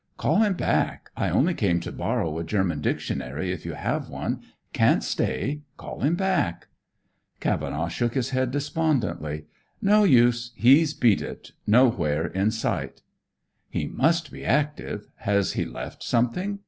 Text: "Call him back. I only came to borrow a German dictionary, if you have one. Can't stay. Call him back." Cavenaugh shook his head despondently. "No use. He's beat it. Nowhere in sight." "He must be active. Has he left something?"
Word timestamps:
"Call 0.17 0.37
him 0.39 0.55
back. 0.55 1.11
I 1.15 1.29
only 1.29 1.53
came 1.53 1.79
to 1.81 1.91
borrow 1.91 2.39
a 2.39 2.43
German 2.43 2.81
dictionary, 2.81 3.51
if 3.51 3.67
you 3.67 3.73
have 3.73 4.09
one. 4.09 4.41
Can't 4.73 5.03
stay. 5.03 5.61
Call 5.77 5.99
him 5.99 6.15
back." 6.15 6.69
Cavenaugh 7.39 7.87
shook 7.87 8.15
his 8.15 8.31
head 8.31 8.49
despondently. 8.49 9.45
"No 9.79 10.03
use. 10.03 10.53
He's 10.55 10.95
beat 10.95 11.21
it. 11.21 11.51
Nowhere 11.67 12.25
in 12.25 12.49
sight." 12.49 13.03
"He 13.69 13.85
must 13.85 14.31
be 14.31 14.43
active. 14.43 15.07
Has 15.17 15.51
he 15.53 15.65
left 15.65 16.01
something?" 16.01 16.57